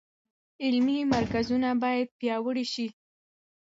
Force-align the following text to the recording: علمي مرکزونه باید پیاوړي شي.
علمي 0.63 0.99
مرکزونه 1.13 1.69
باید 1.83 2.07
پیاوړي 2.19 2.65
شي. 2.73 2.87